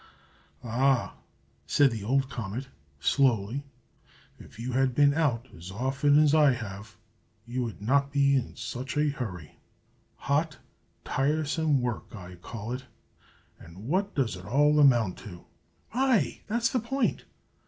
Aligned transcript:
"Ah!" 0.63 1.13
said 1.67 1.91
the 1.91 2.03
old 2.03 2.27
comet, 2.27 2.69
slowly, 2.99 3.63
"if 4.39 4.57
you 4.57 4.71
had 4.71 4.95
been 4.95 5.13
out 5.13 5.47
as 5.55 5.69
often 5.69 6.17
as 6.17 6.33
I 6.33 6.53
have, 6.53 6.97
you 7.45 7.61
would 7.65 7.83
not 7.83 8.11
be 8.11 8.35
in 8.35 8.55
such 8.55 8.97
a 8.97 9.09
hurry. 9.09 9.59
Hot, 10.15 10.57
tiresome 11.05 11.81
work, 11.81 12.15
I 12.15 12.33
call 12.33 12.71
it. 12.71 12.85
And 13.59 13.87
what 13.87 14.15
does 14.15 14.35
it 14.35 14.45
all 14.45 14.79
amount 14.79 15.19
to?" 15.19 15.45
"Ay, 15.93 16.41
that's 16.47 16.69
the 16.71 16.79
point!" 16.79 17.25